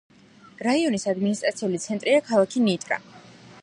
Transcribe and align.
რაიონის 0.67 1.05
ადმინისტრაციული 1.13 1.83
ცენტრია 1.87 2.27
ქალაქი 2.31 2.67
ნიტრა. 2.71 3.01